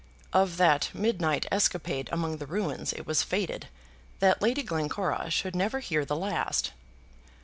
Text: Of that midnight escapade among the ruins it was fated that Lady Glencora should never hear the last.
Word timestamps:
Of 0.33 0.57
that 0.57 0.89
midnight 0.95 1.45
escapade 1.51 2.09
among 2.11 2.37
the 2.37 2.47
ruins 2.47 2.91
it 2.91 3.05
was 3.05 3.21
fated 3.21 3.67
that 4.17 4.41
Lady 4.41 4.63
Glencora 4.63 5.29
should 5.29 5.55
never 5.55 5.79
hear 5.79 6.05
the 6.05 6.15
last. 6.15 6.71